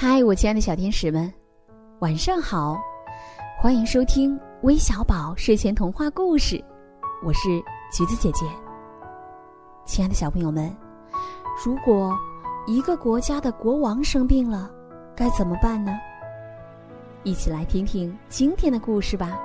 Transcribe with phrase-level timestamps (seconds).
[0.00, 1.28] 嗨，我亲爱的小天使们，
[1.98, 2.78] 晚上好！
[3.60, 6.64] 欢迎收听微小宝睡前童话故事，
[7.20, 7.40] 我是
[7.92, 8.46] 橘子姐姐。
[9.84, 10.72] 亲爱的小朋友们，
[11.64, 12.16] 如果
[12.68, 14.70] 一个国家的国王生病了，
[15.16, 15.98] 该怎么办呢？
[17.24, 19.36] 一起来听听今天的故事吧。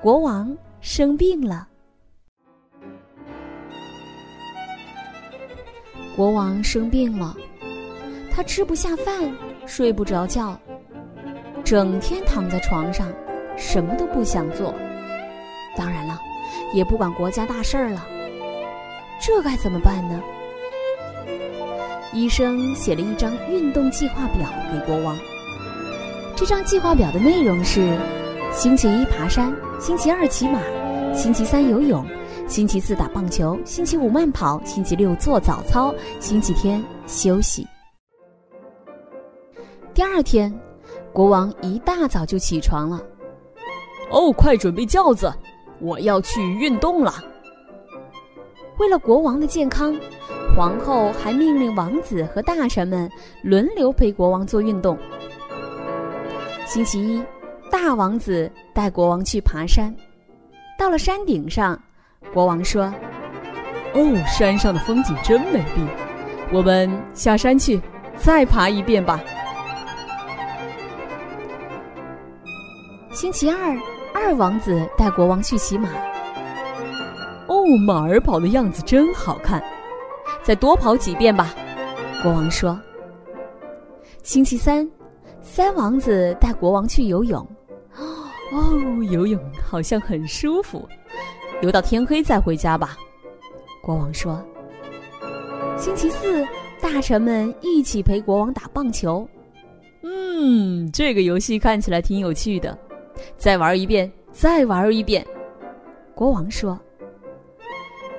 [0.00, 1.68] 国王生病了，
[6.16, 7.36] 国王生病了，
[8.30, 9.30] 他吃不下饭。
[9.68, 10.58] 睡不着觉，
[11.62, 13.06] 整天躺在床上，
[13.54, 14.74] 什么都不想做。
[15.76, 16.18] 当然了，
[16.72, 18.04] 也不管国家大事儿了。
[19.20, 20.20] 这该怎么办呢？
[22.14, 25.14] 医生写了一张运动计划表给国王。
[26.34, 27.94] 这张计划表的内容是：
[28.50, 30.58] 星期一爬山，星期二骑马，
[31.12, 32.02] 星期三游泳，
[32.48, 37.68] 星期四打棒球，星期五慢跑，星期六做早操，星期天休息。
[39.98, 40.56] 第二天，
[41.12, 43.02] 国王一大早就起床了。
[44.12, 45.34] 哦，快准备轿子，
[45.80, 47.12] 我要去运动了。
[48.78, 49.92] 为了国王的健康，
[50.56, 53.10] 皇后还命令王子和大臣们
[53.42, 54.96] 轮流陪国王做运动。
[56.64, 57.20] 星期一，
[57.68, 59.92] 大王子带国王去爬山。
[60.78, 61.76] 到了山顶上，
[62.32, 62.84] 国王说
[63.94, 65.84] ：“哦，山上的风景真美丽，
[66.52, 67.80] 我们下山去
[68.14, 69.20] 再爬一遍吧。”
[73.18, 73.76] 星期二，
[74.14, 75.88] 二王子带国王去骑马。
[77.48, 79.60] 哦，马儿跑的样子真好看，
[80.40, 81.52] 再多跑几遍吧。
[82.22, 82.80] 国王说。
[84.22, 84.88] 星期三，
[85.42, 87.44] 三王子带国王去游泳。
[88.52, 90.88] 哦，游泳好像很舒服，
[91.60, 92.96] 游到天黑再回家吧。
[93.82, 94.40] 国王说。
[95.76, 96.46] 星期四，
[96.80, 99.28] 大臣们一起陪国王打棒球。
[100.04, 102.78] 嗯，这个游戏看起来挺有趣的。
[103.36, 105.26] 再玩一遍，再玩一遍。
[106.14, 106.78] 国王说：“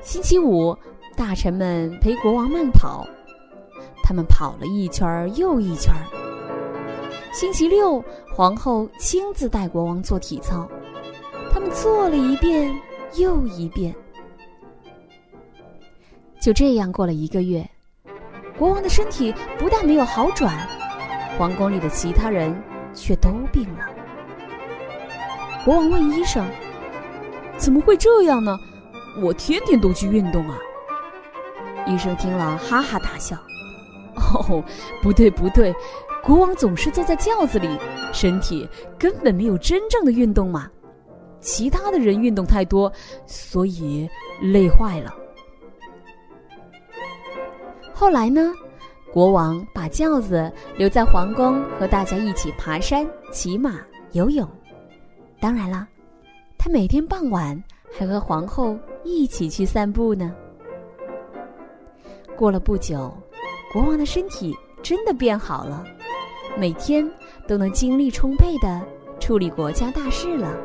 [0.00, 0.76] 星期五，
[1.16, 3.06] 大臣们陪国王慢跑，
[4.04, 5.92] 他们跑了一圈又一圈。
[7.32, 8.02] 星期六，
[8.34, 10.68] 皇后亲自带国王做体操，
[11.52, 12.72] 他们做了一遍
[13.16, 13.94] 又一遍。
[16.40, 17.68] 就这样过了一个月，
[18.56, 20.54] 国王的身体不但没有好转，
[21.36, 22.56] 皇宫里的其他人
[22.94, 23.86] 却都病了。”
[25.64, 26.46] 国王问医生
[27.58, 28.58] ：“怎么会这样呢？
[29.20, 30.56] 我天天都去运动啊！”
[31.86, 33.36] 医生听了哈哈大笑
[34.16, 34.64] ：“哦，
[35.02, 35.74] 不对不对，
[36.22, 37.68] 国王总是坐在轿子里，
[38.12, 38.68] 身体
[38.98, 40.68] 根本没有真正的运动嘛。
[41.40, 42.90] 其他的人运动太多，
[43.26, 44.08] 所以
[44.40, 45.14] 累坏了。”
[47.92, 48.52] 后来呢？
[49.10, 53.80] 国王把轿子留在皇宫，和大家一起爬山、骑马、
[54.12, 54.46] 游泳。
[55.40, 55.86] 当然了，
[56.58, 57.62] 他每天傍晚
[57.96, 60.34] 还和皇后一起去散步呢。
[62.36, 63.12] 过了不久，
[63.72, 65.84] 国王的身体真的变好了，
[66.58, 67.08] 每天
[67.46, 68.80] 都能精力充沛的
[69.20, 70.56] 处理国家大事了。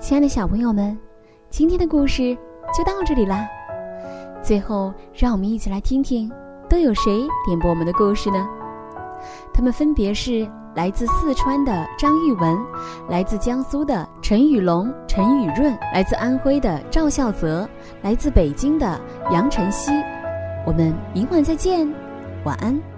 [0.00, 0.98] 亲爱的小朋友们，
[1.50, 2.34] 今天的故事
[2.76, 3.46] 就到这里啦。
[4.42, 6.30] 最后，让我们一起来听听
[6.68, 8.46] 都有谁点播我们的故事呢？
[9.52, 10.48] 他们分别是。
[10.74, 12.58] 来自四川的张玉文，
[13.08, 17.68] 来自江苏的陈雨龙、陈雨润，来自安徽的赵孝泽，
[18.02, 19.92] 来自北京的杨晨曦。
[20.66, 21.88] 我们明晚再见，
[22.42, 22.93] 晚安。